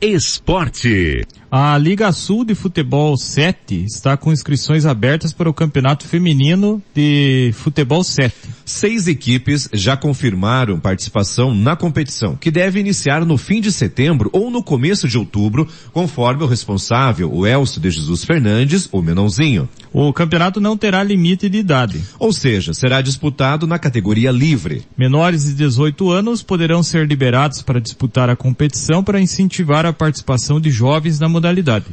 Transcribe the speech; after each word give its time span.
Esporte. 0.00 1.26
A 1.52 1.76
Liga 1.76 2.12
Sul 2.12 2.44
de 2.44 2.54
Futebol 2.54 3.16
7 3.16 3.84
está 3.84 4.16
com 4.16 4.32
inscrições 4.32 4.86
abertas 4.86 5.32
para 5.32 5.50
o 5.50 5.52
Campeonato 5.52 6.06
Feminino 6.06 6.80
de 6.94 7.50
Futebol 7.54 8.04
7. 8.04 8.32
Seis 8.64 9.08
equipes 9.08 9.68
já 9.72 9.96
confirmaram 9.96 10.78
participação 10.78 11.52
na 11.52 11.74
competição, 11.74 12.36
que 12.36 12.52
deve 12.52 12.78
iniciar 12.78 13.26
no 13.26 13.36
fim 13.36 13.60
de 13.60 13.72
setembro 13.72 14.30
ou 14.32 14.48
no 14.48 14.62
começo 14.62 15.08
de 15.08 15.18
outubro, 15.18 15.66
conforme 15.92 16.44
o 16.44 16.46
responsável, 16.46 17.34
o 17.34 17.44
Elcio 17.44 17.80
de 17.80 17.90
Jesus 17.90 18.22
Fernandes, 18.22 18.88
o 18.92 19.02
Menãozinho. 19.02 19.68
O 19.92 20.12
campeonato 20.12 20.60
não 20.60 20.76
terá 20.76 21.02
limite 21.02 21.48
de 21.48 21.58
idade. 21.58 22.00
Ou 22.16 22.32
seja, 22.32 22.72
será 22.72 23.00
disputado 23.00 23.66
na 23.66 23.76
categoria 23.76 24.30
livre. 24.30 24.84
Menores 24.96 25.46
de 25.46 25.54
18 25.54 26.12
anos 26.12 26.44
poderão 26.44 26.80
ser 26.80 27.08
liberados 27.08 27.60
para 27.60 27.80
disputar 27.80 28.30
a 28.30 28.36
competição 28.36 29.02
para 29.02 29.20
incentivar 29.20 29.84
a 29.84 29.92
participação 29.92 30.60
de 30.60 30.70
jovens 30.70 31.18
na 31.18 31.28
modalidade. 31.28 31.39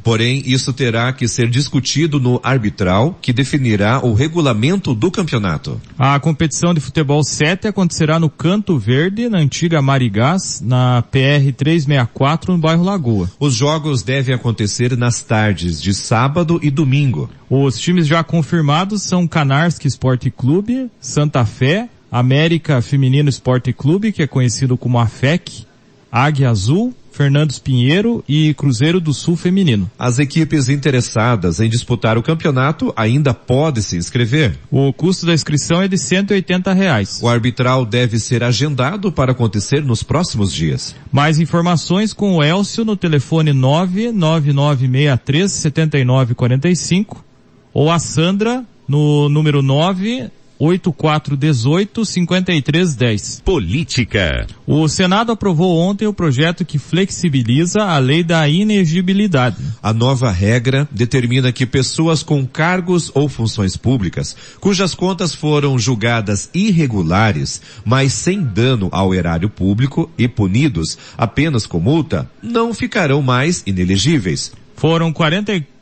Porém, 0.04 0.44
isso 0.46 0.74
terá 0.74 1.12
que 1.14 1.28
ser 1.28 1.50
discutido 1.50 2.20
no 2.20 2.40
arbitral, 2.44 3.18
que 3.22 3.34
definirá 3.34 4.00
o 4.04 4.14
regulamento 4.14 4.94
do 4.94 5.10
campeonato. 5.10 5.80
A 5.98 6.20
competição 6.20 6.74
de 6.74 6.80
futebol 6.80 7.24
7 7.24 7.68
acontecerá 7.68 8.20
no 8.20 8.30
Canto 8.30 8.78
Verde, 8.78 9.30
na 9.30 9.40
antiga 9.40 9.82
Marigás, 9.82 10.62
na 10.62 11.04
PR 11.12 11.52
364, 11.56 12.54
no 12.54 12.60
bairro 12.60 12.84
Lagoa. 12.84 13.30
Os 13.40 13.54
jogos 13.54 14.04
devem 14.04 14.36
acontecer 14.36 14.98
nas 14.98 15.22
tardes 15.22 15.82
de 15.82 15.94
sábado 15.94 16.60
e 16.62 16.70
domingo. 16.70 17.30
Os 17.50 17.80
times 17.80 18.08
já 18.08 18.24
confirmados 18.24 19.04
são 19.04 19.28
Canarski 19.28 19.88
Esporte 19.88 20.30
Clube, 20.30 20.90
Santa 21.00 21.46
Fé, 21.46 21.90
América 22.12 22.82
Feminino 22.82 23.30
Esporte 23.30 23.74
Clube, 23.74 24.12
que 24.12 24.24
é 24.24 24.28
conhecido 24.28 24.78
como 24.78 25.00
AFEC, 25.00 25.66
Águia 26.12 26.50
Azul, 26.50 26.94
Fernandes 27.18 27.58
Pinheiro 27.58 28.24
e 28.30 28.54
Cruzeiro 28.54 29.02
do 29.02 29.12
Sul 29.12 29.36
Feminino. 29.36 29.90
As 29.98 30.20
equipes 30.20 30.70
interessadas 30.70 31.60
em 31.60 31.68
disputar 31.68 32.16
o 32.16 32.22
campeonato 32.22 32.94
ainda 32.96 33.34
podem 33.34 33.82
se 33.82 33.98
inscrever. 33.98 34.56
O 34.70 34.94
custo 34.94 35.26
da 35.26 35.34
inscrição 35.34 35.82
é 35.82 35.88
de 35.88 35.98
180 35.98 36.72
reais. 36.74 37.20
O 37.24 37.28
arbitral 37.28 37.88
deve 37.88 38.20
ser 38.20 38.44
agendado 38.44 39.12
para 39.12 39.32
acontecer 39.32 39.84
nos 39.84 40.04
próximos 40.04 40.54
dias. 40.54 40.96
Mais 41.12 41.40
informações 41.40 42.14
com 42.14 42.36
o 42.36 42.44
Elcio 42.44 42.86
no 42.86 42.96
telefone 42.96 43.52
99963 43.52 45.52
7945 45.52 47.26
ou 47.74 47.92
a 47.92 47.98
Sandra 47.98 48.64
no 48.88 49.28
número 49.28 49.64
9 49.64 50.30
8418 50.60 52.06
5310. 52.06 53.42
Política. 53.44 54.48
O 54.66 54.88
Senado 54.88 55.32
aprovou 55.32 55.78
ontem 55.78 56.08
o 56.08 56.14
projeto 56.14 56.66
que 56.66 56.80
flexibiliza 56.80 57.84
a 57.84 57.98
lei 57.98 58.24
da 58.24 58.48
inegibilidade. 58.48 59.58
A 59.82 59.94
nova 59.94 60.32
regra 60.32 60.88
determina 60.92 61.52
que 61.52 61.66
pessoas 61.66 62.24
com 62.24 62.46
cargos 62.46 63.12
ou 63.14 63.30
funções 63.30 63.78
públicas, 63.78 64.36
cujas 64.60 64.94
contas 64.94 65.34
foram 65.34 65.78
julgadas 65.78 66.50
irregulares, 66.54 67.62
mas 67.86 68.14
sem 68.14 68.42
dano 68.42 68.90
ao 68.92 69.14
erário 69.14 69.50
público 69.50 70.10
e 70.18 70.28
punidos 70.28 70.98
apenas 71.18 71.66
com 71.66 71.80
multa, 71.80 72.30
não 72.42 72.74
ficarão 72.74 73.22
mais 73.22 73.64
inelegíveis. 73.66 74.52
Foram 74.76 75.12
44 75.12 75.77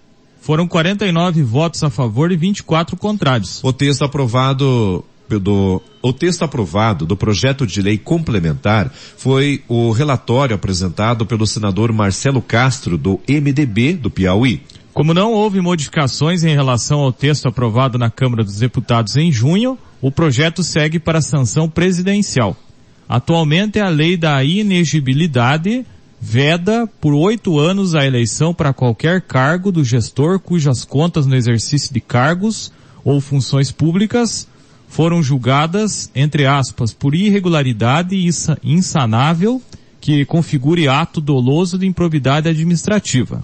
foram 0.45 0.67
49 0.67 1.41
votos 1.41 1.83
a 1.83 1.89
favor 1.89 2.31
e 2.31 2.38
24 2.38 2.95
contrários. 2.95 3.63
O 3.63 3.73
texto 3.73 4.05
aprovado 4.05 5.03
do, 5.27 5.81
o 6.03 6.13
texto 6.13 6.43
aprovado 6.43 7.03
do 7.03 7.17
projeto 7.17 7.65
de 7.65 7.81
lei 7.81 7.97
complementar 7.97 8.91
foi 9.17 9.63
o 9.67 9.89
relatório 9.89 10.55
apresentado 10.55 11.25
pelo 11.25 11.47
senador 11.47 11.91
Marcelo 11.91 12.43
Castro 12.43 12.95
do 12.95 13.19
MDB 13.27 13.93
do 13.93 14.11
Piauí. 14.11 14.61
Como 14.93 15.15
não 15.15 15.33
houve 15.33 15.59
modificações 15.61 16.43
em 16.43 16.53
relação 16.53 16.99
ao 16.99 17.11
texto 17.11 17.47
aprovado 17.47 17.97
na 17.97 18.11
Câmara 18.11 18.43
dos 18.43 18.59
Deputados 18.59 19.17
em 19.17 19.31
junho, 19.31 19.80
o 19.99 20.11
projeto 20.11 20.61
segue 20.61 20.99
para 20.99 21.17
a 21.17 21.23
sanção 21.23 21.67
presidencial. 21.67 22.55
Atualmente 23.09 23.80
a 23.80 23.89
lei 23.89 24.15
da 24.15 24.43
inegibilidade 24.43 25.83
veda 26.27 26.87
por 26.99 27.13
oito 27.13 27.59
anos 27.59 27.93
a 27.93 28.03
eleição 28.03 28.52
para 28.52 28.73
qualquer 28.73 29.21
cargo 29.21 29.71
do 29.71 29.83
gestor 29.83 30.39
cujas 30.39 30.83
contas 30.83 31.27
no 31.27 31.36
exercício 31.36 31.93
de 31.93 32.02
cargos 32.02 32.71
ou 33.03 33.21
funções 33.21 33.71
públicas 33.71 34.47
foram 34.87 35.21
julgadas, 35.21 36.09
entre 36.15 36.47
aspas, 36.47 36.91
por 36.91 37.14
irregularidade 37.14 38.17
insanável 38.64 39.61
que 40.02 40.25
configure 40.25 40.87
ato 40.87 41.21
doloso 41.21 41.77
de 41.77 41.85
improbidade 41.85 42.49
administrativa. 42.49 43.43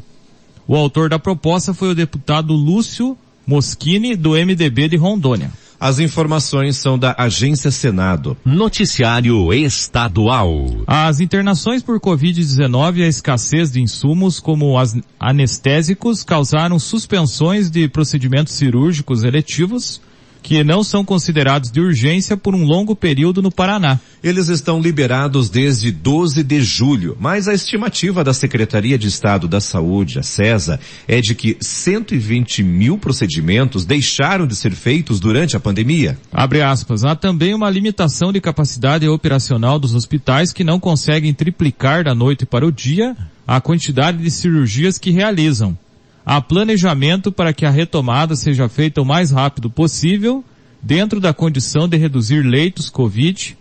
O 0.67 0.75
autor 0.75 1.07
da 1.07 1.19
proposta 1.19 1.75
foi 1.75 1.91
o 1.91 1.95
deputado 1.95 2.51
Lúcio 2.51 3.15
Moschini, 3.45 4.15
do 4.15 4.31
MDB 4.31 4.89
de 4.89 4.95
Rondônia. 4.95 5.51
As 5.81 5.97
informações 5.97 6.77
são 6.77 6.95
da 6.95 7.15
Agência 7.17 7.71
Senado. 7.71 8.37
Noticiário 8.45 9.51
Estadual. 9.51 10.47
As 10.85 11.19
internações 11.19 11.81
por 11.81 11.99
Covid-19 11.99 12.97
e 12.97 13.03
a 13.03 13.07
escassez 13.07 13.71
de 13.71 13.81
insumos 13.81 14.39
como 14.39 14.77
as 14.77 14.95
anestésicos 15.19 16.23
causaram 16.23 16.77
suspensões 16.77 17.71
de 17.71 17.87
procedimentos 17.87 18.53
cirúrgicos 18.53 19.23
eletivos, 19.23 19.99
que 20.41 20.63
não 20.63 20.83
são 20.83 21.05
considerados 21.05 21.71
de 21.71 21.79
urgência 21.79 22.35
por 22.35 22.55
um 22.55 22.65
longo 22.65 22.95
período 22.95 23.41
no 23.41 23.51
Paraná. 23.51 23.99
Eles 24.23 24.49
estão 24.49 24.79
liberados 24.79 25.49
desde 25.49 25.91
12 25.91 26.43
de 26.43 26.61
julho, 26.61 27.17
mas 27.19 27.47
a 27.47 27.53
estimativa 27.53 28.23
da 28.23 28.33
Secretaria 28.33 28.97
de 28.97 29.07
Estado 29.07 29.47
da 29.47 29.59
Saúde, 29.59 30.19
a 30.19 30.23
CESA, 30.23 30.79
é 31.07 31.21
de 31.21 31.35
que 31.35 31.57
120 31.59 32.63
mil 32.63 32.97
procedimentos 32.97 33.85
deixaram 33.85 34.45
de 34.45 34.55
ser 34.55 34.73
feitos 34.73 35.19
durante 35.19 35.55
a 35.55 35.59
pandemia. 35.59 36.17
Abre 36.31 36.61
aspas. 36.61 37.03
Há 37.03 37.15
também 37.15 37.53
uma 37.53 37.69
limitação 37.69 38.31
de 38.31 38.41
capacidade 38.41 39.07
operacional 39.07 39.79
dos 39.79 39.95
hospitais 39.95 40.51
que 40.51 40.63
não 40.63 40.79
conseguem 40.79 41.33
triplicar 41.33 42.03
da 42.03 42.13
noite 42.13 42.45
para 42.45 42.65
o 42.65 42.71
dia 42.71 43.15
a 43.47 43.59
quantidade 43.59 44.19
de 44.19 44.31
cirurgias 44.31 44.97
que 44.97 45.11
realizam. 45.11 45.77
Há 46.25 46.39
planejamento 46.39 47.31
para 47.31 47.53
que 47.53 47.65
a 47.65 47.69
retomada 47.69 48.35
seja 48.35 48.69
feita 48.69 49.01
o 49.01 49.05
mais 49.05 49.31
rápido 49.31 49.69
possível, 49.69 50.43
dentro 50.81 51.19
da 51.19 51.33
condição 51.33 51.87
de 51.87 51.97
reduzir 51.97 52.41
leitos 52.41 52.89
Covid. 52.89 53.57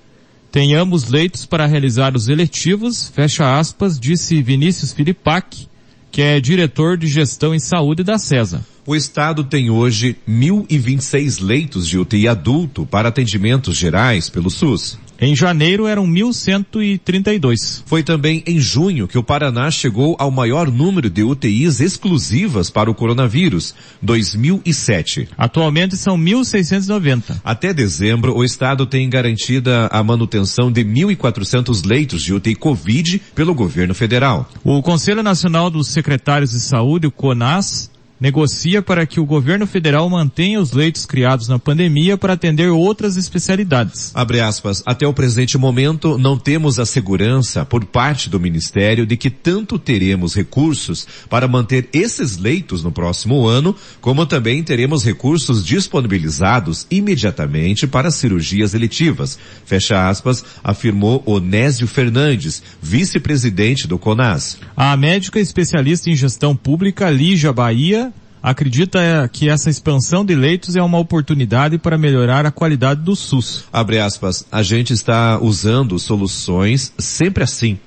Tenhamos 0.53 1.09
leitos 1.09 1.47
para 1.47 1.66
realizar 1.66 2.16
os 2.16 2.28
eletivos, 2.28 3.09
fecha 3.15 3.59
aspas, 3.59 3.98
disse 3.98 4.43
Vinícius 4.43 4.93
Filipac, 4.93 5.69
que 6.10 6.22
é 6.22 6.41
diretor 6.41 6.97
de 6.97 7.06
gestão 7.06 7.54
em 7.54 7.60
saúde 7.60 8.03
da 8.03 8.19
CESA. 8.19 8.65
O 8.87 8.97
estado 8.97 9.44
tem 9.44 9.71
hoje 9.71 10.16
1.026 10.28 11.41
leitos 11.41 11.87
de 11.87 11.98
UTI 11.98 12.27
adulto 12.27 12.84
para 12.84 13.09
atendimentos 13.09 13.77
gerais 13.77 14.28
pelo 14.28 14.50
SUS. 14.50 14.98
Em 15.20 15.36
janeiro 15.36 15.86
eram 15.86 16.06
1.132. 16.06 17.82
Foi 17.84 18.03
também 18.03 18.42
em 18.47 18.58
junho 18.58 19.06
que 19.06 19.19
o 19.19 19.22
Paraná 19.22 19.70
chegou 19.70 20.16
ao 20.19 20.31
maior 20.31 20.70
número 20.70 21.10
de 21.10 21.22
UTIs 21.22 21.78
exclusivas 21.78 22.70
para 22.70 22.91
o 22.91 22.94
coronavírus, 22.94 23.75
2007. 24.00 25.28
Atualmente 25.36 25.94
são 25.94 26.16
1.690. 26.16 27.41
Até 27.44 27.75
dezembro, 27.75 28.34
o 28.34 28.42
estado 28.42 28.86
tem 28.86 29.10
garantida 29.10 29.88
a 29.88 30.03
manutenção 30.03 30.72
de 30.72 30.82
1.400 30.82 31.84
leitos 31.84 32.22
de 32.22 32.32
UTI 32.32 32.54
Covid 32.54 33.20
pelo 33.34 33.54
governo 33.54 33.94
federal. 33.94 34.48
O 34.64 34.80
Conselho 34.80 35.22
Nacional 35.22 35.69
dos 35.69 35.88
Secretários 35.88 36.53
de 36.53 36.60
Saúde, 36.60 37.06
o 37.06 37.10
CONAS, 37.10 37.90
negocia 38.20 38.82
para 38.82 39.06
que 39.06 39.19
o 39.19 39.25
governo 39.25 39.66
federal 39.66 40.08
mantenha 40.10 40.60
os 40.60 40.72
leitos 40.72 41.06
criados 41.06 41.48
na 41.48 41.58
pandemia 41.58 42.19
para 42.19 42.34
atender 42.34 42.69
outras 42.69 43.16
especialidades. 43.16 44.12
Abre 44.14 44.41
aspas, 44.41 44.82
até 44.84 45.06
o 45.06 45.14
presente 45.14 45.56
momento 45.56 46.19
não 46.19 46.38
temos 46.38 46.78
a 46.78 46.84
segurança 46.84 47.64
por 47.64 47.84
parte 47.84 48.28
do 48.28 48.38
Ministério 48.38 49.06
de 49.06 49.16
que 49.16 49.30
tanto 49.30 49.78
teremos 49.78 50.34
recursos 50.34 51.06
para 51.28 51.48
manter 51.48 51.89
esses 51.92 52.36
leitos 52.36 52.84
no 52.84 52.92
próximo 52.92 53.47
ano, 53.47 53.74
como 54.00 54.27
também 54.27 54.62
teremos 54.62 55.04
recursos 55.04 55.65
disponibilizados 55.65 56.86
imediatamente 56.91 57.86
para 57.86 58.10
cirurgias 58.10 58.74
eletivas. 58.74 59.39
Fecha 59.65 60.09
aspas, 60.09 60.45
afirmou 60.62 61.22
Onésio 61.24 61.86
Fernandes, 61.86 62.62
vice-presidente 62.83 63.89
do 63.89 63.98
CONAS. 63.98 64.59
A 64.77 64.97
médica 64.97 65.41
especialista 65.41 66.10
em 66.10 66.16
gestão 66.16 66.54
pública 66.54 67.09
Lígia 67.09 67.53
Bahia 67.53 68.09
acredita 68.42 69.28
que 69.33 69.48
essa 69.48 69.71
expansão 69.71 70.25
de 70.25 70.34
leitos 70.34 70.77
é 70.77 70.83
uma 70.83 70.98
oportunidade 70.98 71.78
para 71.78 71.98
melhorar 71.98 72.47
a 72.47 72.51
qualidade 72.51 73.03
do 73.03 73.15
SUS. 73.15 73.65
Abre 73.72 73.98
aspas, 73.98 74.47
a 74.51 74.63
gente 74.63 74.92
está 74.92 75.39
usando 75.41 75.98
soluções 75.98 76.92
sempre 76.98 77.45
assim 77.45 77.78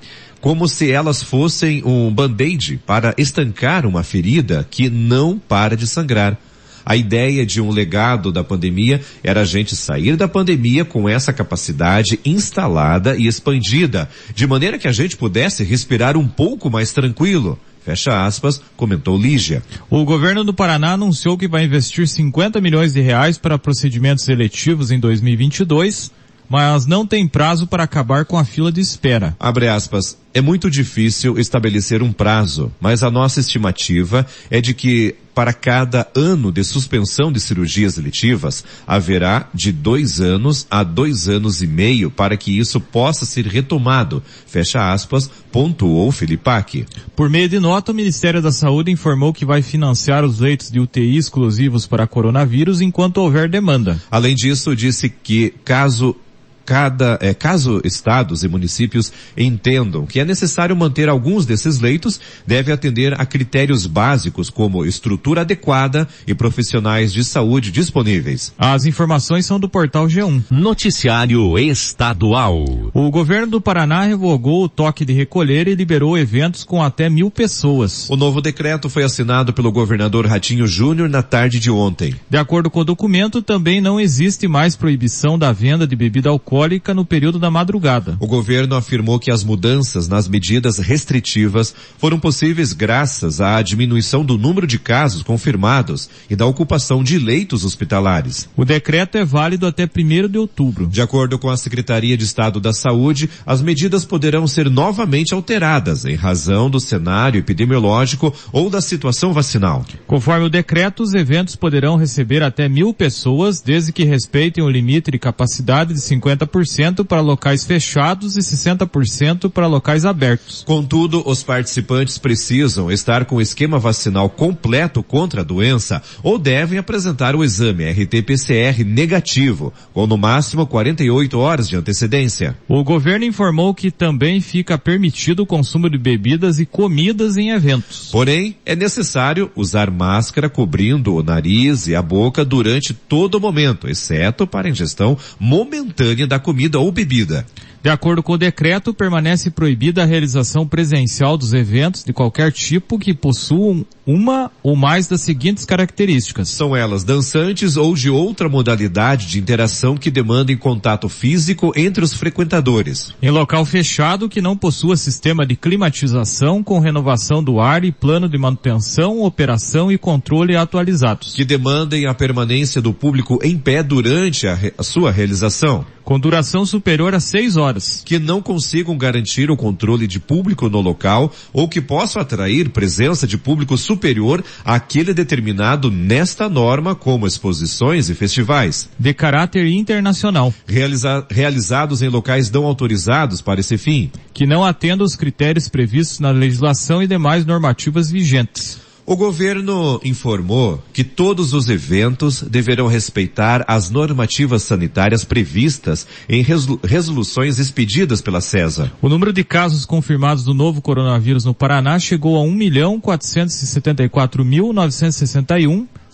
como 0.44 0.68
se 0.68 0.92
elas 0.92 1.24
fossem 1.24 1.82
um 1.86 2.14
band-aid 2.14 2.78
para 2.86 3.16
estancar 3.18 3.86
uma 3.86 4.04
ferida 4.04 4.68
que 4.70 4.90
não 4.90 5.40
para 5.40 5.78
de 5.78 5.88
sangrar. 5.88 6.38
A 6.86 6.98
ideia 6.98 7.46
de 7.46 7.62
um 7.62 7.72
legado 7.72 8.30
da 8.30 8.44
pandemia 8.44 9.00
era 9.24 9.40
a 9.40 9.46
gente 9.46 9.74
sair 9.74 10.18
da 10.18 10.28
pandemia 10.28 10.84
com 10.84 11.08
essa 11.08 11.32
capacidade 11.32 12.20
instalada 12.26 13.16
e 13.16 13.26
expandida, 13.26 14.10
de 14.36 14.46
maneira 14.46 14.78
que 14.78 14.88
a 14.88 14.92
gente 14.92 15.16
pudesse 15.16 15.64
respirar 15.64 16.18
um 16.18 16.28
pouco 16.28 16.70
mais 16.70 16.92
tranquilo. 16.92 17.58
Fecha 17.84 18.26
aspas, 18.26 18.62
comentou 18.78 19.18
Lígia. 19.18 19.62
O 19.90 20.06
governo 20.06 20.44
do 20.44 20.54
Paraná 20.54 20.94
anunciou 20.94 21.38
que 21.38 21.48
vai 21.48 21.66
investir 21.66 22.08
50 22.08 22.62
milhões 22.62 22.94
de 22.94 23.02
reais 23.02 23.38
para 23.38 23.60
procedimentos 23.60 24.28
eletivos 24.30 24.92
em 24.92 25.00
2022 25.00 26.12
mas 26.50 26.86
não 26.86 27.06
tem 27.06 27.28
prazo 27.28 27.66
para 27.66 27.84
acabar 27.84 28.26
com 28.26 28.38
a 28.38 28.46
fila 28.46 28.72
de 28.72 28.80
espera. 28.80 29.36
Abre 29.40 29.68
aspas. 29.68 30.18
É 30.34 30.42
muito 30.42 30.68
difícil 30.70 31.38
estabelecer 31.38 32.02
um 32.02 32.12
prazo, 32.12 32.72
mas 32.82 33.04
a 33.04 33.12
nossa 33.12 33.40
estimativa 33.40 34.26
é 34.50 34.60
de 34.60 34.74
que 34.74 35.16
para 35.36 35.54
cada 35.54 36.08
ano 36.16 36.52
de 36.52 36.64
suspensão 36.64 37.32
de 37.32 37.40
cirurgias 37.40 37.98
eletivas, 37.98 38.64
haverá 38.86 39.48
de 39.54 39.72
dois 39.72 40.22
anos 40.22 40.68
a 40.70 40.84
dois 40.84 41.28
anos 41.28 41.62
e 41.62 41.68
meio 41.68 42.12
para 42.12 42.38
que 42.38 42.58
isso 42.58 42.80
possa 42.80 43.26
ser 43.26 43.46
retomado. 43.46 44.24
Fecha 44.46 44.92
aspas, 44.92 45.30
pontuou 45.52 46.12
Filipac. 46.12 46.86
Por 47.16 47.30
meio 47.30 47.50
de 47.50 47.60
nota, 47.60 47.92
o 47.92 47.96
Ministério 47.96 48.42
da 48.42 48.52
Saúde 48.52 48.92
informou 48.92 49.34
que 49.34 49.46
vai 49.46 49.62
financiar 49.62 50.24
os 50.24 50.40
leitos 50.40 50.70
de 50.72 50.80
UTI 50.80 51.18
exclusivos 51.18 51.86
para 51.86 52.08
coronavírus 52.08 52.82
enquanto 52.82 53.18
houver 53.18 53.50
demanda. 53.50 54.02
Além 54.10 54.36
disso, 54.36 54.76
disse 54.76 55.10
que 55.10 55.54
caso 55.64 56.16
cada, 56.66 57.18
é, 57.22 57.34
caso 57.34 57.82
estados 57.84 58.44
e 58.44 58.48
municípios 58.48 59.12
entendam 59.38 60.06
que 60.06 60.20
é 60.20 60.26
necessário 60.26 60.76
manter 60.76 61.10
alguns 61.10 61.46
desses 61.46 61.80
leitos, 61.80 62.20
deve 62.48 62.72
atender 62.72 63.20
a 63.20 63.26
critérios 63.26 63.86
básicos 63.86 64.50
como 64.50 64.86
estrutura 64.86 65.42
adequada 65.42 66.08
e 66.26 66.34
profissionais 66.34 67.12
de 67.14 67.24
saúde 67.24 67.72
disponíveis. 67.72 68.54
As 68.58 68.86
informações 68.86 69.46
são 69.46 69.60
do 69.60 69.68
portal 69.68 70.08
G1. 70.08 70.44
Noticiário 70.50 71.58
Estadual. 71.58 72.64
O 72.94 73.12
governo 73.12 73.48
do 73.48 73.62
Paraná 73.62 74.04
revogou 74.04 74.64
o 74.64 74.70
toque 74.70 75.06
de 75.06 75.14
recolher 75.14 75.68
e 75.68 75.76
liberou 75.76 76.18
eventos 76.18 76.64
com 76.64 76.82
até 76.82 77.10
mil 77.10 77.30
pessoas. 77.30 78.10
O 78.10 78.16
novo 78.16 78.42
decreto 78.42 78.90
foi 78.90 79.04
assinado 79.04 79.54
pelo 79.54 79.72
governador 79.72 80.26
Ratinho 80.26 80.66
Júnior 80.66 81.10
na 81.10 81.22
tarde 81.22 81.60
de 81.60 81.70
ontem. 81.70 82.16
De 82.30 82.38
acordo 82.38 82.70
com 82.70 82.80
o 82.80 82.86
documento, 82.86 83.42
também 83.42 83.82
não 83.82 84.00
existe 84.00 84.48
mais 84.48 84.76
proibição 84.76 85.38
da 85.38 85.52
venda 85.52 85.86
de 85.86 85.96
bebida 85.96 86.30
alcoólica 86.30 86.53
alcoólica 86.54 86.94
no 86.94 87.04
período 87.04 87.40
da 87.40 87.50
madrugada. 87.50 88.16
O 88.20 88.28
governo 88.28 88.76
afirmou 88.76 89.20
que 89.20 89.32
as 89.32 89.44
mudanças 89.44 90.08
nas 90.08 90.28
medidas 90.28 90.78
restritivas 90.78 91.74
foram 91.98 92.20
possíveis 92.20 92.74
graças 92.74 93.42
à 93.42 93.62
diminuição 93.62 94.24
do 94.24 94.38
número 94.38 94.68
de 94.68 94.78
casos 94.78 95.24
confirmados 95.24 96.10
e 96.30 96.36
da 96.36 96.46
ocupação 96.46 97.04
de 97.04 97.18
leitos 97.18 97.66
hospitalares. 97.66 98.48
O 98.56 98.64
decreto 98.64 99.18
é 99.18 99.26
válido 99.26 99.66
até 99.66 99.86
1 99.86 100.28
de 100.28 100.38
outubro. 100.38 100.88
De 100.88 101.02
acordo 101.02 101.40
com 101.40 101.50
a 101.50 101.58
Secretaria 101.58 102.16
de 102.16 102.24
Estado 102.24 102.60
da 102.60 102.72
Saúde, 102.72 103.30
as 103.46 103.62
medidas 103.62 104.06
poderão 104.06 104.48
ser 104.48 104.70
novamente 104.70 105.34
alteradas 105.34 106.06
em 106.06 106.16
razão 106.16 106.70
do 106.70 106.80
cenário 106.80 107.40
epidemiológico 107.40 108.34
ou 108.52 108.70
da 108.70 108.82
situação 108.82 109.34
vacinal. 109.34 109.86
Conforme 110.06 110.46
o 110.46 110.50
decreto, 110.50 111.02
os 111.02 111.14
eventos 111.14 111.56
poderão 111.56 111.96
receber 111.96 112.44
até 112.44 112.70
mil 112.70 112.94
pessoas, 112.94 113.62
desde 113.62 113.92
que 113.92 114.04
respeitem 114.04 114.64
o 114.64 114.70
limite 114.70 115.10
de 115.10 115.18
capacidade 115.18 115.94
de 115.94 116.02
50 116.02 116.43
50% 116.46 117.06
para 117.06 117.22
locais 117.22 117.64
fechados 117.64 118.38
e 118.38 118.40
60% 118.40 119.50
para 119.50 119.68
locais 119.68 120.06
abertos. 120.06 120.64
Contudo, 120.66 121.24
os 121.26 121.44
participantes 121.44 122.18
precisam 122.18 122.92
estar 122.92 123.26
com 123.26 123.36
o 123.36 123.42
esquema 123.42 123.80
vacinal 123.80 124.30
completo 124.30 125.02
contra 125.04 125.42
a 125.42 125.44
doença 125.44 126.02
ou 126.22 126.38
devem 126.38 126.78
apresentar 126.78 127.36
o 127.36 127.44
exame 127.44 127.90
RT-PCR 127.92 128.84
negativo, 128.86 129.74
com 129.94 130.08
no 130.08 130.18
máximo 130.18 130.66
48 130.66 131.38
horas 131.40 131.70
de 131.70 131.76
antecedência. 131.76 132.58
O 132.68 132.84
governo 132.84 133.26
informou 133.26 133.74
que 133.74 133.92
também 133.92 134.42
fica 134.42 134.78
permitido 134.78 135.42
o 135.42 135.46
consumo 135.46 135.90
de 135.90 135.98
bebidas 135.98 136.60
e 136.60 136.66
comidas 136.66 137.38
em 137.38 137.50
eventos. 137.50 138.10
Porém, 138.12 138.58
é 138.66 138.76
necessário 138.76 139.52
usar 139.56 139.90
máscara 139.90 140.50
cobrindo 140.50 141.16
o 141.16 141.24
nariz 141.24 141.88
e 141.88 141.96
a 141.96 142.02
boca 142.02 142.44
durante 142.44 142.94
todo 142.94 143.36
o 143.36 143.40
momento, 143.40 143.90
exceto 143.90 144.46
para 144.46 144.70
ingestão 144.70 145.18
momentânea 145.40 146.28
da 146.34 146.40
comida 146.40 146.80
ou 146.80 146.92
bebida. 146.92 147.46
De 147.84 147.90
acordo 147.90 148.24
com 148.24 148.32
o 148.32 148.38
decreto, 148.38 148.94
permanece 148.94 149.52
proibida 149.52 150.04
a 150.04 150.06
realização 150.06 150.66
presencial 150.66 151.38
dos 151.38 151.52
eventos 151.52 152.02
de 152.06 152.14
qualquer 152.14 152.50
tipo 152.50 152.98
que 152.98 153.14
possuam 153.14 153.86
uma 154.08 154.50
ou 154.64 154.74
mais 154.74 155.10
das 155.10 155.20
seguintes 155.20 155.66
características. 155.66 156.48
São 156.48 156.74
elas 156.74 157.04
dançantes 157.04 157.76
ou 157.76 157.94
de 157.94 158.10
outra 158.10 158.48
modalidade 158.48 159.28
de 159.28 159.38
interação 159.38 159.98
que 159.98 160.10
demandem 160.10 160.56
contato 160.56 161.10
físico 161.10 161.74
entre 161.76 162.06
os 162.06 162.14
frequentadores. 162.14 163.14
Em 163.22 163.30
local 163.30 163.66
fechado 163.66 164.30
que 164.30 164.42
não 164.42 164.56
possua 164.56 164.96
sistema 164.96 165.46
de 165.46 165.58
climatização 165.58 166.64
com 166.64 166.80
renovação 166.80 167.44
do 167.44 167.60
ar 167.60 167.84
e 167.84 167.92
plano 167.92 168.30
de 168.30 168.38
manutenção, 168.38 169.22
operação 169.22 169.92
e 169.92 169.98
controle 169.98 170.56
atualizados. 170.56 171.34
Que 171.34 171.44
demandem 171.44 172.06
a 172.06 172.14
permanência 172.14 172.82
do 172.82 172.94
público 172.94 173.40
em 173.44 173.58
pé 173.58 173.84
durante 173.84 174.48
a, 174.48 174.56
re 174.56 174.74
a 174.78 174.84
sua 174.84 175.12
realização 175.12 175.86
com 176.04 176.20
duração 176.20 176.66
superior 176.66 177.16
a 177.16 177.20
seis 177.20 177.56
horas. 177.74 178.02
Que 178.06 178.20
não 178.20 178.42
consigam 178.42 178.98
garantir 178.98 179.50
o 179.50 179.58
controle 179.58 180.08
de 180.08 180.20
público 180.20 180.70
no 180.70 180.82
local 180.82 181.34
ou 181.52 181.68
que 181.68 181.82
possam 181.82 182.22
atrair 182.22 182.70
presença 182.70 183.28
de 183.28 183.38
público 183.38 183.78
superior 183.78 184.44
àquele 184.64 185.14
determinado 185.14 185.90
nesta 185.92 186.48
norma, 186.48 186.96
como 186.96 187.28
exposições 187.28 188.10
e 188.10 188.16
festivais. 188.16 188.90
De 188.98 189.14
caráter 189.14 189.66
internacional. 189.68 190.54
Realiza 190.68 191.26
realizados 191.30 192.02
em 192.02 192.10
locais 192.10 192.50
não 192.50 192.66
autorizados 192.66 193.42
para 193.42 193.60
esse 193.60 193.78
fim. 193.78 194.12
Que 194.34 194.46
não 194.46 194.64
atendam 194.64 195.06
os 195.06 195.16
critérios 195.16 195.68
previstos 195.68 196.20
na 196.20 196.32
legislação 196.32 197.02
e 197.02 197.08
demais 197.08 197.46
normativas 197.46 198.10
vigentes. 198.10 198.80
O 199.06 199.18
governo 199.18 200.00
informou 200.04 200.82
que 200.94 201.04
todos 201.04 201.54
os 201.54 201.68
eventos 201.68 202.42
deverão 202.42 202.88
respeitar 202.88 203.66
as 203.68 203.90
normativas 203.90 204.64
sanitárias 204.64 205.26
previstas 205.26 206.08
em 206.30 206.42
resoluções 206.84 207.60
expedidas 207.60 208.22
pela 208.22 208.40
CESA. 208.40 208.92
O 209.02 209.10
número 209.10 209.34
de 209.34 209.44
casos 209.44 209.86
confirmados 209.86 210.46
do 210.46 210.54
novo 210.54 210.82
coronavírus 210.82 211.44
no 211.44 211.54
Paraná 211.54 212.00
chegou 212.00 212.38
a 212.38 212.42
1 212.42 212.52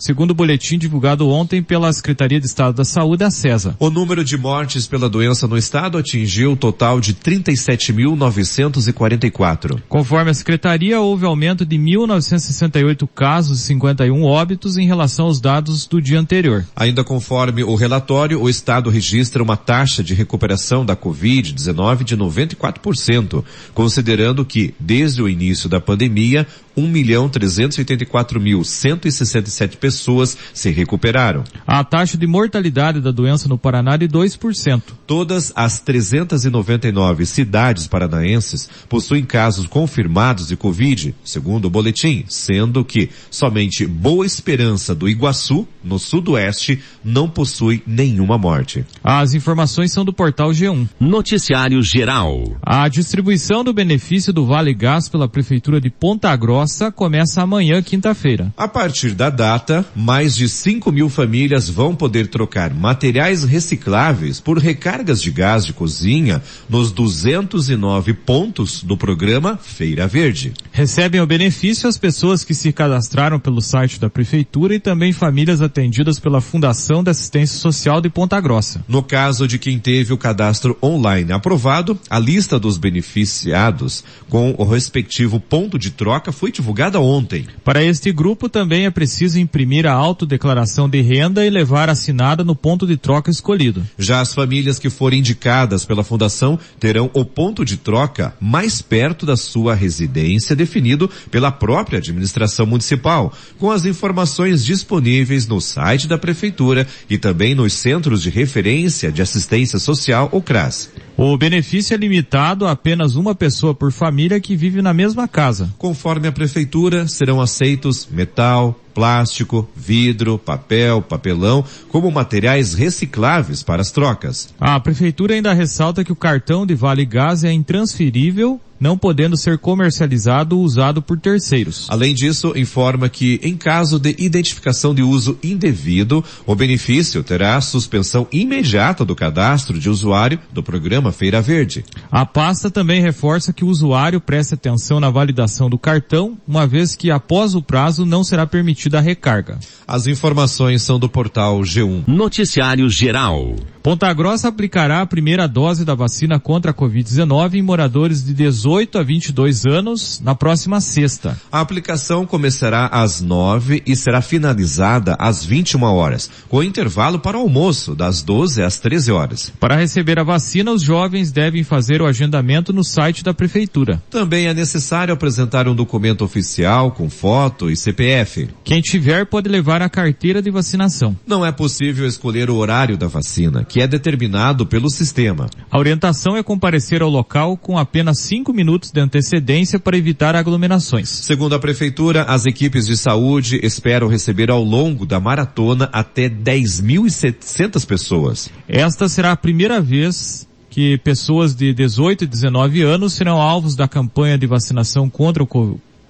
961 0.00 0.10
segundo 0.10 0.30
o 0.30 0.34
boletim 0.34 0.78
divulgado 0.78 1.28
ontem 1.28 1.62
pela 1.62 1.92
Secretaria 1.92 2.40
de 2.40 2.46
Estado 2.46 2.74
da 2.74 2.84
Saúde, 2.84 3.24
a 3.24 3.30
CESA. 3.30 3.76
O 3.78 3.90
número 3.90 4.24
de 4.24 4.36
mortes 4.36 4.86
pela 4.86 5.08
doença 5.08 5.46
no 5.46 5.56
estado 5.58 5.96
atingiu 5.98 6.52
o 6.52 6.56
total 6.56 7.00
de 7.00 7.14
37.944. 7.14 9.82
Conforme 9.88 10.30
a 10.30 10.34
Secretaria, 10.34 11.00
houve 11.00 11.26
aumento 11.26 11.66
de 11.66 11.76
1.968 11.76 13.08
casos 13.14 13.60
e 13.60 13.64
51 13.64 14.24
óbitos 14.24 14.76
em 14.76 14.86
relação 14.86 15.26
aos 15.26 15.40
dados 15.40 15.86
do 15.86 16.00
dia 16.00 16.18
anterior. 16.18 16.64
Ainda 16.74 17.04
conforme 17.04 17.62
o 17.62 17.74
relatório, 17.74 18.40
o 18.40 18.48
estado 18.48 18.88
registra 18.90 19.42
uma 19.42 19.56
taxa 19.56 20.02
de 20.02 20.14
recuperação 20.14 20.82
da 20.84 20.96
Covid-19 20.96 22.04
de 22.04 22.16
94%, 22.16 23.44
considerando 23.74 24.44
que, 24.44 24.74
desde 24.78 25.20
o 25.22 25.28
início 25.28 25.68
da 25.68 25.80
pandemia, 25.80 26.46
1 26.76 26.88
milhão 26.88 27.28
384 27.28 28.40
mil 28.40 28.64
167 28.64 29.76
pessoas 29.90 30.36
se 30.54 30.70
recuperaram. 30.70 31.44
A 31.66 31.84
taxa 31.84 32.16
de 32.16 32.26
mortalidade 32.26 33.00
da 33.00 33.10
doença 33.10 33.48
no 33.48 33.58
Paraná 33.58 33.94
é 33.94 33.98
de 33.98 34.08
2%. 34.08 34.82
Todas 35.06 35.52
as 35.54 35.80
399 35.80 37.26
cidades 37.26 37.86
paranaenses 37.86 38.68
possuem 38.88 39.24
casos 39.24 39.66
confirmados 39.66 40.48
de 40.48 40.56
Covid, 40.56 41.14
segundo 41.24 41.66
o 41.66 41.70
boletim, 41.70 42.24
sendo 42.28 42.84
que 42.84 43.10
somente 43.30 43.86
Boa 43.86 44.24
Esperança 44.24 44.94
do 44.94 45.08
Iguaçu, 45.08 45.66
no 45.82 45.98
sudoeste, 45.98 46.80
não 47.04 47.28
possui 47.28 47.82
nenhuma 47.86 48.38
morte. 48.38 48.84
As 49.02 49.34
informações 49.34 49.92
são 49.92 50.04
do 50.04 50.12
portal 50.12 50.50
G1. 50.50 50.88
Noticiário 50.98 51.82
Geral. 51.82 52.56
A 52.62 52.88
distribuição 52.88 53.64
do 53.64 53.72
benefício 53.72 54.32
do 54.32 54.46
Vale 54.46 54.74
Gás 54.74 55.08
pela 55.08 55.28
Prefeitura 55.28 55.80
de 55.80 55.90
Ponta 55.90 56.34
Grossa 56.36 56.90
começa 56.92 57.42
amanhã, 57.42 57.82
quinta-feira. 57.82 58.52
A 58.56 58.68
partir 58.68 59.12
da 59.12 59.30
data, 59.30 59.79
mais 59.94 60.36
de 60.36 60.48
5 60.48 60.90
mil 60.92 61.08
famílias 61.08 61.68
vão 61.68 61.94
poder 61.94 62.28
trocar 62.28 62.72
materiais 62.72 63.44
recicláveis 63.44 64.40
por 64.40 64.58
recargas 64.58 65.20
de 65.22 65.30
gás 65.30 65.64
de 65.64 65.72
cozinha 65.72 66.42
nos 66.68 66.92
209 66.92 68.14
pontos 68.14 68.82
do 68.82 68.96
programa 68.96 69.56
Feira 69.56 70.06
Verde. 70.06 70.52
Recebem 70.72 71.20
o 71.20 71.26
benefício 71.26 71.88
as 71.88 71.98
pessoas 71.98 72.44
que 72.44 72.54
se 72.54 72.72
cadastraram 72.72 73.38
pelo 73.38 73.60
site 73.60 73.98
da 74.00 74.10
Prefeitura 74.10 74.74
e 74.74 74.80
também 74.80 75.12
famílias 75.12 75.62
atendidas 75.62 76.18
pela 76.18 76.40
Fundação 76.40 77.02
de 77.02 77.10
Assistência 77.10 77.58
Social 77.58 78.00
de 78.00 78.08
Ponta 78.08 78.40
Grossa. 78.40 78.84
No 78.88 79.02
caso 79.02 79.46
de 79.46 79.58
quem 79.58 79.78
teve 79.78 80.12
o 80.12 80.18
cadastro 80.18 80.76
online 80.82 81.32
aprovado, 81.32 81.98
a 82.08 82.18
lista 82.18 82.58
dos 82.58 82.76
beneficiados 82.76 84.04
com 84.28 84.54
o 84.58 84.64
respectivo 84.64 85.40
ponto 85.40 85.78
de 85.78 85.90
troca 85.90 86.32
foi 86.32 86.52
divulgada 86.52 87.00
ontem. 87.00 87.46
Para 87.64 87.82
este 87.82 88.12
grupo 88.12 88.48
também 88.48 88.86
é 88.86 88.90
preciso 88.90 89.38
imprimir 89.38 89.69
a 89.86 89.92
autodeclaração 89.92 90.88
de 90.88 91.00
renda 91.00 91.46
e 91.46 91.50
levar 91.50 91.88
assinada 91.88 92.42
no 92.42 92.56
ponto 92.56 92.86
de 92.86 92.96
troca 92.96 93.30
escolhido. 93.30 93.86
Já 93.96 94.20
as 94.20 94.34
famílias 94.34 94.78
que 94.78 94.90
forem 94.90 95.20
indicadas 95.20 95.84
pela 95.84 96.02
Fundação 96.02 96.58
terão 96.78 97.08
o 97.14 97.24
ponto 97.24 97.64
de 97.64 97.76
troca 97.76 98.34
mais 98.40 98.82
perto 98.82 99.24
da 99.24 99.36
sua 99.36 99.74
residência 99.74 100.56
definido 100.56 101.08
pela 101.30 101.52
própria 101.52 101.98
administração 101.98 102.66
municipal, 102.66 103.32
com 103.58 103.70
as 103.70 103.84
informações 103.84 104.64
disponíveis 104.64 105.46
no 105.46 105.60
site 105.60 106.08
da 106.08 106.18
prefeitura 106.18 106.86
e 107.08 107.16
também 107.16 107.54
nos 107.54 107.72
centros 107.72 108.22
de 108.22 108.30
referência 108.30 109.12
de 109.12 109.22
assistência 109.22 109.78
social 109.78 110.28
ou 110.32 110.42
CRAS. 110.42 110.90
O 111.16 111.36
benefício 111.36 111.94
é 111.94 111.96
limitado 111.96 112.66
a 112.66 112.70
apenas 112.72 113.14
uma 113.14 113.34
pessoa 113.34 113.74
por 113.74 113.92
família 113.92 114.40
que 114.40 114.56
vive 114.56 114.80
na 114.80 114.94
mesma 114.94 115.28
casa. 115.28 115.70
Conforme 115.76 116.26
a 116.26 116.32
prefeitura, 116.32 117.06
serão 117.06 117.42
aceitos 117.42 118.08
metal, 118.10 118.80
plástico, 119.00 119.66
vidro, 119.74 120.36
papel, 120.36 121.00
papelão, 121.00 121.64
como 121.88 122.10
materiais 122.10 122.74
recicláveis 122.74 123.62
para 123.62 123.80
as 123.80 123.90
trocas. 123.90 124.52
A 124.60 124.78
prefeitura 124.78 125.32
ainda 125.32 125.54
ressalta 125.54 126.04
que 126.04 126.12
o 126.12 126.16
cartão 126.16 126.66
de 126.66 126.74
Vale 126.74 127.06
Gás 127.06 127.42
é 127.42 127.50
intransferível 127.50 128.60
não 128.80 128.96
podendo 128.96 129.36
ser 129.36 129.58
comercializado 129.58 130.56
ou 130.56 130.64
usado 130.64 131.02
por 131.02 131.20
terceiros. 131.20 131.86
Além 131.90 132.14
disso, 132.14 132.54
informa 132.56 133.08
que, 133.08 133.38
em 133.42 133.54
caso 133.54 133.98
de 133.98 134.16
identificação 134.18 134.94
de 134.94 135.02
uso 135.02 135.38
indevido, 135.44 136.24
o 136.46 136.54
benefício 136.54 137.22
terá 137.22 137.60
suspensão 137.60 138.26
imediata 138.32 139.04
do 139.04 139.14
cadastro 139.14 139.78
de 139.78 139.90
usuário 139.90 140.38
do 140.50 140.62
programa 140.62 141.12
Feira 141.12 141.42
Verde. 141.42 141.84
A 142.10 142.24
pasta 142.24 142.70
também 142.70 143.02
reforça 143.02 143.52
que 143.52 143.64
o 143.64 143.68
usuário 143.68 144.20
preste 144.20 144.54
atenção 144.54 144.98
na 144.98 145.10
validação 145.10 145.68
do 145.68 145.78
cartão, 145.78 146.38
uma 146.48 146.66
vez 146.66 146.96
que 146.96 147.10
após 147.10 147.54
o 147.54 147.60
prazo 147.60 148.06
não 148.06 148.24
será 148.24 148.46
permitida 148.46 148.89
a 148.96 149.00
recarga. 149.00 149.58
As 149.86 150.06
informações 150.06 150.82
são 150.82 150.98
do 150.98 151.08
portal 151.08 151.60
G1. 151.60 152.04
Noticiário 152.06 152.88
Geral. 152.88 153.56
Ponta 153.82 154.12
Grossa 154.12 154.48
aplicará 154.48 155.00
a 155.00 155.06
primeira 155.06 155.48
dose 155.48 155.86
da 155.86 155.94
vacina 155.94 156.38
contra 156.38 156.70
a 156.70 156.74
Covid-19 156.74 157.54
em 157.54 157.62
moradores 157.62 158.22
de 158.22 158.34
18 158.34 158.98
a 158.98 159.02
22 159.02 159.64
anos 159.64 160.20
na 160.22 160.34
próxima 160.34 160.82
sexta. 160.82 161.40
A 161.50 161.60
aplicação 161.60 162.26
começará 162.26 162.88
às 162.88 163.22
9 163.22 163.82
e 163.86 163.96
será 163.96 164.20
finalizada 164.20 165.16
às 165.18 165.46
21 165.46 165.82
horas, 165.82 166.30
com 166.46 166.62
intervalo 166.62 167.18
para 167.18 167.38
o 167.38 167.40
almoço 167.40 167.94
das 167.94 168.22
12 168.22 168.62
às 168.62 168.78
13 168.78 169.12
horas. 169.12 169.52
Para 169.58 169.76
receber 169.76 170.18
a 170.18 170.24
vacina, 170.24 170.70
os 170.72 170.82
jovens 170.82 171.32
devem 171.32 171.64
fazer 171.64 172.02
o 172.02 172.06
agendamento 172.06 172.74
no 172.74 172.84
site 172.84 173.24
da 173.24 173.32
prefeitura. 173.32 174.02
Também 174.10 174.46
é 174.46 174.52
necessário 174.52 175.14
apresentar 175.14 175.66
um 175.66 175.74
documento 175.74 176.22
oficial 176.22 176.90
com 176.90 177.08
foto 177.08 177.70
e 177.70 177.76
CPF. 177.76 178.50
Quem 178.62 178.82
tiver 178.82 179.24
pode 179.24 179.48
levar 179.48 179.80
a 179.80 179.88
carteira 179.88 180.42
de 180.42 180.50
vacinação. 180.50 181.16
Não 181.26 181.46
é 181.46 181.50
possível 181.50 182.06
escolher 182.06 182.50
o 182.50 182.56
horário 182.56 182.98
da 182.98 183.06
vacina, 183.06 183.64
que 183.70 183.80
é 183.80 183.86
determinado 183.86 184.66
pelo 184.66 184.90
sistema. 184.90 185.48
A 185.70 185.78
orientação 185.78 186.36
é 186.36 186.42
comparecer 186.42 187.02
ao 187.02 187.08
local 187.08 187.56
com 187.56 187.78
apenas 187.78 188.18
cinco 188.18 188.52
minutos 188.52 188.90
de 188.90 189.00
antecedência 189.00 189.78
para 189.78 189.96
evitar 189.96 190.34
aglomerações. 190.34 191.08
Segundo 191.08 191.54
a 191.54 191.58
prefeitura, 191.60 192.24
as 192.24 192.46
equipes 192.46 192.84
de 192.86 192.96
saúde 192.96 193.60
esperam 193.62 194.08
receber 194.08 194.50
ao 194.50 194.64
longo 194.64 195.06
da 195.06 195.20
maratona 195.20 195.88
até 195.92 196.28
10.700 196.28 197.86
pessoas. 197.86 198.50
Esta 198.68 199.08
será 199.08 199.30
a 199.30 199.36
primeira 199.36 199.80
vez 199.80 200.48
que 200.68 200.98
pessoas 200.98 201.54
de 201.54 201.72
18 201.72 202.24
e 202.24 202.26
19 202.26 202.82
anos 202.82 203.12
serão 203.12 203.40
alvos 203.40 203.76
da 203.76 203.86
campanha 203.86 204.36
de 204.36 204.48
vacinação 204.48 205.08
contra 205.08 205.44
o 205.44 205.46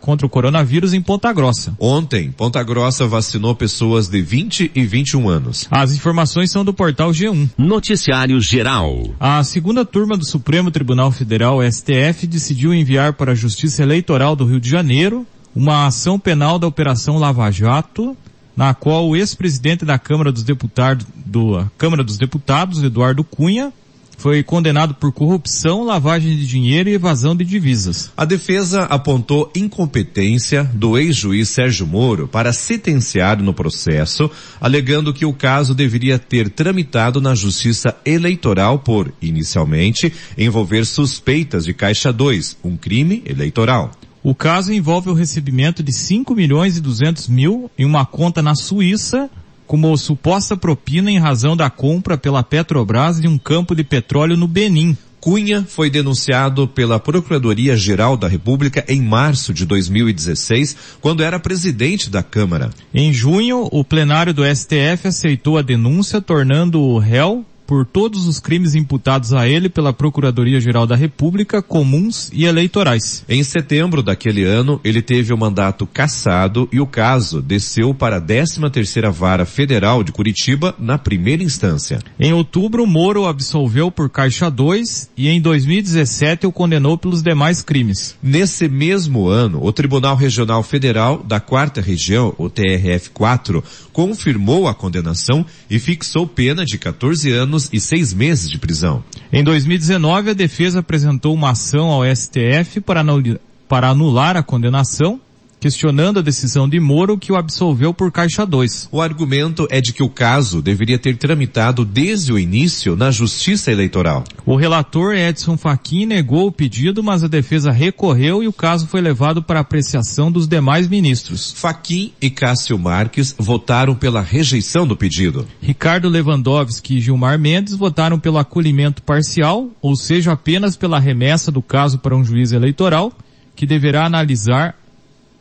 contra 0.00 0.26
o 0.26 0.30
coronavírus 0.30 0.92
em 0.94 1.02
Ponta 1.02 1.32
Grossa. 1.32 1.74
Ontem, 1.78 2.32
Ponta 2.32 2.62
Grossa 2.62 3.06
vacinou 3.06 3.54
pessoas 3.54 4.08
de 4.08 4.20
20 4.22 4.72
e 4.74 4.84
21 4.84 5.28
anos. 5.28 5.68
As 5.70 5.92
informações 5.92 6.50
são 6.50 6.64
do 6.64 6.72
portal 6.72 7.10
G1. 7.10 7.50
Noticiário 7.56 8.40
Geral. 8.40 9.10
A 9.20 9.42
segunda 9.44 9.84
turma 9.84 10.16
do 10.16 10.24
Supremo 10.24 10.70
Tribunal 10.70 11.12
Federal, 11.12 11.58
STF, 11.62 12.26
decidiu 12.26 12.72
enviar 12.72 13.12
para 13.12 13.32
a 13.32 13.34
Justiça 13.34 13.82
Eleitoral 13.82 14.34
do 14.34 14.44
Rio 14.44 14.60
de 14.60 14.68
Janeiro 14.68 15.26
uma 15.54 15.86
ação 15.86 16.18
penal 16.18 16.58
da 16.58 16.66
Operação 16.66 17.18
Lava 17.18 17.50
Jato, 17.50 18.16
na 18.56 18.74
qual 18.74 19.08
o 19.08 19.16
ex-presidente 19.16 19.84
da 19.84 19.98
Câmara 19.98 20.30
dos 20.30 20.42
Deputados, 20.42 21.06
do 21.24 21.64
Câmara 21.76 22.04
dos 22.04 22.16
Deputados, 22.16 22.82
Eduardo 22.82 23.24
Cunha, 23.24 23.72
foi 24.20 24.42
condenado 24.42 24.92
por 24.92 25.12
corrupção, 25.12 25.82
lavagem 25.82 26.36
de 26.36 26.46
dinheiro 26.46 26.90
e 26.90 26.92
evasão 26.92 27.34
de 27.34 27.42
divisas. 27.42 28.10
A 28.14 28.26
defesa 28.26 28.82
apontou 28.82 29.50
incompetência 29.56 30.62
do 30.74 30.98
ex-juiz 30.98 31.48
Sérgio 31.48 31.86
Moro 31.86 32.28
para 32.28 32.52
sentenciar 32.52 33.42
no 33.42 33.54
processo, 33.54 34.30
alegando 34.60 35.14
que 35.14 35.24
o 35.24 35.32
caso 35.32 35.74
deveria 35.74 36.18
ter 36.18 36.50
tramitado 36.50 37.18
na 37.18 37.34
Justiça 37.34 37.96
Eleitoral 38.04 38.80
por, 38.80 39.10
inicialmente, 39.22 40.12
envolver 40.36 40.84
suspeitas 40.84 41.64
de 41.64 41.72
Caixa 41.72 42.12
2, 42.12 42.58
um 42.62 42.76
crime 42.76 43.22
eleitoral. 43.24 43.90
O 44.22 44.34
caso 44.34 44.70
envolve 44.70 45.08
o 45.08 45.14
recebimento 45.14 45.82
de 45.82 45.94
5 45.94 46.34
milhões 46.34 46.76
e 46.76 46.82
200 46.82 47.26
mil 47.26 47.70
em 47.78 47.86
uma 47.86 48.04
conta 48.04 48.42
na 48.42 48.54
Suíça 48.54 49.30
como 49.70 49.96
suposta 49.96 50.56
propina 50.56 51.12
em 51.12 51.18
razão 51.20 51.56
da 51.56 51.70
compra 51.70 52.18
pela 52.18 52.42
Petrobras 52.42 53.20
de 53.20 53.28
um 53.28 53.38
campo 53.38 53.72
de 53.72 53.84
petróleo 53.84 54.36
no 54.36 54.48
Benin. 54.48 54.96
Cunha 55.20 55.64
foi 55.64 55.88
denunciado 55.88 56.66
pela 56.66 56.98
Procuradoria-Geral 56.98 58.16
da 58.16 58.26
República 58.26 58.84
em 58.88 59.00
março 59.00 59.54
de 59.54 59.64
2016, 59.64 60.76
quando 61.00 61.22
era 61.22 61.38
presidente 61.38 62.10
da 62.10 62.20
Câmara. 62.20 62.70
Em 62.92 63.12
junho, 63.12 63.68
o 63.70 63.84
plenário 63.84 64.34
do 64.34 64.42
STF 64.44 65.06
aceitou 65.06 65.56
a 65.56 65.62
denúncia, 65.62 66.20
tornando 66.20 66.80
o 66.80 66.98
réu 66.98 67.44
por 67.70 67.86
todos 67.86 68.26
os 68.26 68.40
crimes 68.40 68.74
imputados 68.74 69.32
a 69.32 69.46
ele 69.46 69.68
pela 69.68 69.92
Procuradoria-Geral 69.92 70.88
da 70.88 70.96
República, 70.96 71.62
comuns 71.62 72.28
e 72.32 72.44
eleitorais. 72.44 73.24
Em 73.28 73.44
setembro 73.44 74.02
daquele 74.02 74.42
ano, 74.42 74.80
ele 74.82 75.00
teve 75.00 75.32
o 75.32 75.38
mandato 75.38 75.86
cassado 75.86 76.68
e 76.72 76.80
o 76.80 76.86
caso 76.86 77.40
desceu 77.40 77.94
para 77.94 78.16
a 78.16 78.20
13ª 78.20 79.12
Vara 79.12 79.46
Federal 79.46 80.02
de 80.02 80.10
Curitiba 80.10 80.74
na 80.80 80.98
primeira 80.98 81.44
instância. 81.44 82.00
Em 82.18 82.32
outubro, 82.32 82.84
Moro 82.88 83.24
absolveu 83.24 83.88
por 83.88 84.10
Caixa 84.10 84.50
2 84.50 85.10
e 85.16 85.28
em 85.28 85.40
2017 85.40 86.48
o 86.48 86.52
condenou 86.52 86.98
pelos 86.98 87.22
demais 87.22 87.62
crimes. 87.62 88.16
Nesse 88.20 88.68
mesmo 88.68 89.28
ano, 89.28 89.64
o 89.64 89.72
Tribunal 89.72 90.16
Regional 90.16 90.64
Federal 90.64 91.22
da 91.22 91.38
Quarta 91.38 91.80
Região, 91.80 92.34
o 92.36 92.50
TRF4, 92.50 93.62
confirmou 93.92 94.66
a 94.66 94.74
condenação 94.74 95.46
e 95.70 95.78
fixou 95.78 96.26
pena 96.26 96.64
de 96.64 96.76
14 96.76 97.30
anos 97.30 97.59
e 97.72 97.80
seis 97.80 98.14
meses 98.14 98.50
de 98.50 98.58
prisão. 98.58 99.02
Em 99.32 99.44
2019, 99.44 100.30
a 100.30 100.34
defesa 100.34 100.80
apresentou 100.80 101.34
uma 101.34 101.50
ação 101.50 101.88
ao 101.88 102.04
STF 102.04 102.80
para 102.80 103.88
anular 103.88 104.36
a 104.36 104.42
condenação, 104.42 105.20
questionando 105.60 106.18
a 106.18 106.22
decisão 106.22 106.66
de 106.66 106.80
Moro 106.80 107.18
que 107.18 107.30
o 107.30 107.36
absolveu 107.36 107.92
por 107.92 108.10
Caixa 108.10 108.46
2. 108.46 108.88
O 108.90 109.02
argumento 109.02 109.68
é 109.70 109.80
de 109.80 109.92
que 109.92 110.02
o 110.02 110.08
caso 110.08 110.62
deveria 110.62 110.98
ter 110.98 111.16
tramitado 111.18 111.84
desde 111.84 112.32
o 112.32 112.38
início 112.38 112.96
na 112.96 113.10
Justiça 113.10 113.70
Eleitoral. 113.70 114.24
O 114.46 114.56
relator 114.56 115.14
Edson 115.14 115.56
Fachin 115.56 116.06
negou 116.06 116.46
o 116.46 116.52
pedido, 116.52 117.02
mas 117.02 117.22
a 117.22 117.28
defesa 117.28 117.70
recorreu 117.70 118.42
e 118.42 118.48
o 118.48 118.52
caso 118.52 118.86
foi 118.86 119.02
levado 119.02 119.42
para 119.42 119.60
apreciação 119.60 120.32
dos 120.32 120.48
demais 120.48 120.88
ministros. 120.88 121.52
Fachin 121.52 122.12
e 122.20 122.30
Cássio 122.30 122.78
Marques 122.78 123.34
votaram 123.38 123.94
pela 123.94 124.22
rejeição 124.22 124.86
do 124.86 124.96
pedido. 124.96 125.46
Ricardo 125.60 126.08
Lewandowski 126.08 126.96
e 126.96 127.00
Gilmar 127.00 127.38
Mendes 127.38 127.74
votaram 127.74 128.18
pelo 128.18 128.38
acolhimento 128.38 129.02
parcial, 129.02 129.68
ou 129.82 129.94
seja, 129.94 130.32
apenas 130.32 130.76
pela 130.76 130.98
remessa 130.98 131.52
do 131.52 131.60
caso 131.60 131.98
para 131.98 132.16
um 132.16 132.24
juiz 132.24 132.52
eleitoral, 132.52 133.12
que 133.54 133.66
deverá 133.66 134.06
analisar 134.06 134.79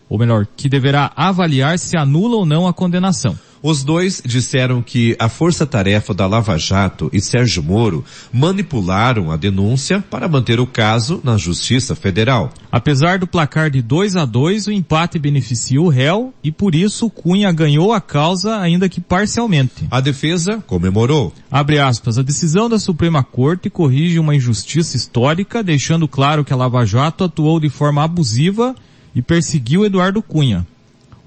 ou 0.09 0.17
melhor, 0.17 0.47
que 0.57 0.67
deverá 0.67 1.11
avaliar 1.15 1.77
se 1.77 1.95
anula 1.95 2.37
ou 2.37 2.45
não 2.45 2.67
a 2.67 2.73
condenação. 2.73 3.37
Os 3.61 3.83
dois 3.83 4.21
disseram 4.25 4.81
que 4.81 5.17
a 5.19 5.27
força-tarefa 5.27 6.13
da 6.13 6.25
Lava 6.25 6.57
Jato 6.57 7.09
e 7.11 7.19
Sérgio 7.19 7.61
Moro 7.61 8.05
manipularam 8.31 9.31
a 9.31 9.35
denúncia 9.35 10.01
para 10.09 10.29
manter 10.29 10.61
o 10.61 10.65
caso 10.65 11.19
na 11.25 11.35
Justiça 11.35 11.93
Federal. 11.93 12.51
Apesar 12.71 13.19
do 13.19 13.27
placar 13.27 13.69
de 13.69 13.81
2 13.81 14.15
a 14.15 14.23
2, 14.23 14.67
o 14.67 14.71
empate 14.71 15.19
beneficia 15.19 15.81
o 15.81 15.89
réu 15.89 16.33
e 16.41 16.53
por 16.53 16.73
isso 16.73 17.09
Cunha 17.09 17.51
ganhou 17.51 17.91
a 17.91 17.99
causa 17.99 18.57
ainda 18.57 18.87
que 18.87 19.01
parcialmente. 19.01 19.85
A 19.91 19.99
defesa 19.99 20.63
comemorou. 20.65 21.33
Abre 21.51 21.79
aspas, 21.79 22.17
a 22.17 22.23
decisão 22.23 22.69
da 22.69 22.79
Suprema 22.79 23.23
Corte 23.23 23.69
corrige 23.69 24.19
uma 24.19 24.35
injustiça 24.35 24.95
histórica, 24.95 25.61
deixando 25.61 26.07
claro 26.07 26.45
que 26.45 26.53
a 26.53 26.55
Lava 26.55 26.85
Jato 26.85 27.25
atuou 27.25 27.59
de 27.59 27.69
forma 27.69 28.03
abusiva 28.03 28.73
e 29.15 29.21
perseguiu 29.21 29.85
Eduardo 29.85 30.21
Cunha. 30.21 30.65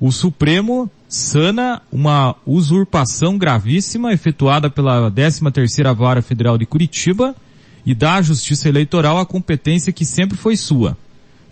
O 0.01 0.11
Supremo 0.11 0.91
sana 1.09 1.83
uma 1.93 2.35
usurpação 2.47 3.37
gravíssima 3.37 4.13
efetuada 4.13 4.71
pela 4.71 5.11
13ª 5.11 5.95
Vara 5.95 6.23
Federal 6.23 6.57
de 6.57 6.67
Curitiba 6.67 7.37
e 7.85 7.95
dá 7.95 8.15
à 8.15 8.23
Justiça 8.23 8.69
Eleitoral 8.69 9.19
a 9.19 9.27
competência 9.27 9.93
que 9.93 10.05
sempre 10.05 10.37
foi 10.37 10.57
sua. 10.57 10.97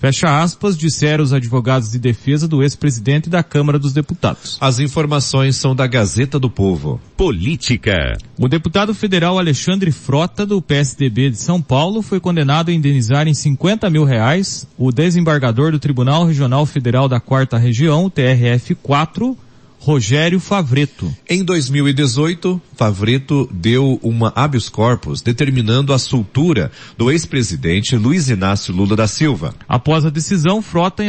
Fecha 0.01 0.41
aspas, 0.43 0.79
disseram 0.79 1.23
os 1.23 1.35
advogados 1.35 1.91
de 1.91 1.99
defesa 1.99 2.49
do 2.49 2.63
ex-presidente 2.63 3.29
da 3.29 3.43
Câmara 3.43 3.79
dos 3.79 3.93
Deputados. 3.93 4.57
As 4.59 4.79
informações 4.79 5.57
são 5.57 5.77
da 5.77 5.87
Gazeta 5.87 6.39
do 6.39 6.49
Povo. 6.49 6.99
Política. 7.19 8.17
O 8.39 8.49
deputado 8.49 8.95
federal 8.95 9.39
Alexandre 9.39 9.93
Frota, 9.93 10.47
do 10.47 10.63
PSDB 10.63 11.29
de 11.29 11.37
São 11.37 11.61
Paulo, 11.61 12.01
foi 12.01 12.19
condenado 12.19 12.71
a 12.71 12.73
indenizar 12.73 13.29
em 13.29 13.35
50 13.35 13.91
mil 13.91 14.05
reais 14.05 14.67
o 14.79 14.91
desembargador 14.91 15.71
do 15.71 15.79
Tribunal 15.79 16.25
Regional 16.25 16.65
Federal 16.65 17.07
da 17.07 17.21
Quarta 17.21 17.59
Região, 17.59 18.09
TRF-4, 18.09 19.37
Rogério 19.83 20.39
Favreto. 20.39 21.11
Em 21.27 21.43
2018, 21.43 22.61
Favreto 22.77 23.49
deu 23.51 23.99
uma 24.03 24.31
habeas 24.37 24.69
corpus 24.69 25.23
determinando 25.23 25.95
a 25.95 25.99
soltura 25.99 26.71
do 26.99 27.11
ex-presidente 27.11 27.97
Luiz 27.97 28.29
Inácio 28.29 28.75
Lula 28.75 28.95
da 28.95 29.09
Silva. 29.09 29.55
Após 29.67 30.05
a 30.05 30.11
decisão, 30.11 30.61
Frota 30.61 31.03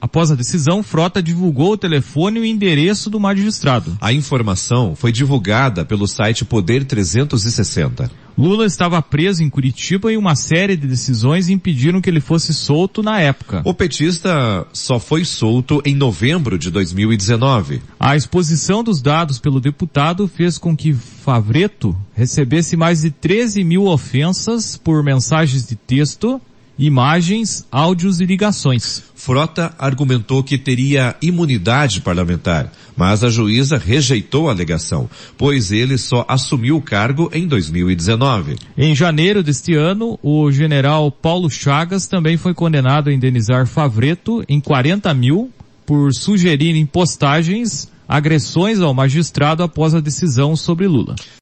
Após 0.00 0.30
a 0.30 0.36
decisão, 0.36 0.84
Frota 0.84 1.20
divulgou 1.20 1.72
o 1.72 1.76
telefone 1.76 2.38
e 2.38 2.42
o 2.42 2.44
endereço 2.44 3.10
do 3.10 3.18
magistrado. 3.18 3.98
A 4.00 4.12
informação 4.12 4.94
foi 4.94 5.10
divulgada 5.10 5.84
pelo 5.84 6.06
site 6.06 6.44
Poder 6.44 6.84
360. 6.84 8.08
Lula 8.40 8.64
estava 8.64 9.02
preso 9.02 9.42
em 9.42 9.50
Curitiba 9.50 10.10
e 10.10 10.16
uma 10.16 10.34
série 10.34 10.74
de 10.74 10.86
decisões 10.86 11.50
impediram 11.50 12.00
que 12.00 12.08
ele 12.08 12.20
fosse 12.20 12.54
solto 12.54 13.02
na 13.02 13.20
época. 13.20 13.60
O 13.66 13.74
petista 13.74 14.66
só 14.72 14.98
foi 14.98 15.26
solto 15.26 15.82
em 15.84 15.94
novembro 15.94 16.58
de 16.58 16.70
2019. 16.70 17.82
A 18.00 18.16
exposição 18.16 18.82
dos 18.82 19.02
dados 19.02 19.38
pelo 19.38 19.60
deputado 19.60 20.26
fez 20.26 20.56
com 20.56 20.74
que 20.74 20.94
Favreto 20.94 21.94
recebesse 22.14 22.78
mais 22.78 23.02
de 23.02 23.10
13 23.10 23.62
mil 23.62 23.84
ofensas 23.84 24.74
por 24.74 25.04
mensagens 25.04 25.68
de 25.68 25.76
texto 25.76 26.40
imagens, 26.80 27.66
áudios 27.70 28.20
e 28.20 28.24
ligações. 28.24 29.02
Frota 29.14 29.74
argumentou 29.78 30.42
que 30.42 30.56
teria 30.56 31.14
imunidade 31.20 32.00
parlamentar, 32.00 32.72
mas 33.00 33.24
a 33.24 33.30
juíza 33.30 33.78
rejeitou 33.78 34.50
a 34.50 34.52
alegação, 34.52 35.08
pois 35.38 35.72
ele 35.72 35.96
só 35.96 36.22
assumiu 36.28 36.76
o 36.76 36.82
cargo 36.82 37.30
em 37.32 37.48
2019. 37.48 38.56
Em 38.76 38.94
janeiro 38.94 39.42
deste 39.42 39.74
ano, 39.74 40.18
o 40.22 40.52
general 40.52 41.10
Paulo 41.10 41.48
Chagas 41.48 42.06
também 42.06 42.36
foi 42.36 42.52
condenado 42.52 43.08
a 43.08 43.12
indenizar 43.14 43.66
Favreto 43.66 44.44
em 44.46 44.60
40 44.60 45.14
mil 45.14 45.50
por 45.86 46.12
sugerir 46.12 46.76
em 46.76 46.84
postagens 46.84 47.90
agressões 48.06 48.80
ao 48.80 48.92
magistrado 48.92 49.62
após 49.62 49.94
a 49.94 50.00
decisão 50.00 50.54
sobre 50.54 50.86
Lula. 50.86 51.14